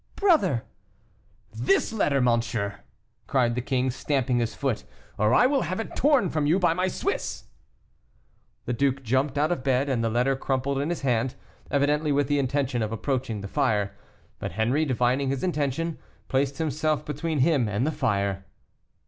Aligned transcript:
"Brother!" 0.15 0.63
"This 1.53 1.93
letter, 1.93 2.21
monsieur!" 2.21 2.79
cried 3.27 3.53
the 3.53 3.61
king, 3.61 3.91
stamping 3.91 4.39
his 4.39 4.55
foot, 4.55 4.83
"or 5.15 5.31
I 5.31 5.45
will 5.45 5.61
have 5.61 5.79
it 5.79 5.95
torn 5.95 6.31
from 6.31 6.47
you 6.47 6.57
by 6.57 6.73
my 6.73 6.87
Swiss!" 6.87 7.43
The 8.65 8.73
duke 8.73 9.03
jumped 9.03 9.37
out 9.37 9.51
of 9.51 9.63
bed, 9.63 9.89
with 9.89 10.01
the 10.01 10.09
letter 10.09 10.35
crumpled 10.35 10.79
in 10.79 10.89
his 10.89 11.01
hand, 11.01 11.35
evidently 11.69 12.11
with 12.11 12.27
the 12.29 12.39
intention 12.39 12.81
of 12.81 12.91
approaching 12.91 13.41
the 13.41 13.47
fire. 13.47 13.95
But 14.39 14.53
Henri, 14.53 14.85
divining 14.85 15.29
his 15.29 15.43
intention, 15.43 15.99
placed 16.29 16.57
himself 16.57 17.05
between 17.05 17.37
him 17.41 17.69
and 17.69 17.85
the 17.85 17.91
fire. 17.91 18.45